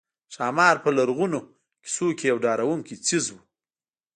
ښامار 0.33 0.75
په 0.83 0.89
لرغونو 0.97 1.39
قصو 1.83 2.07
کې 2.17 2.25
یو 2.31 2.37
ډارونکی 2.43 2.95
څېز 3.05 3.25
وو 3.29 3.41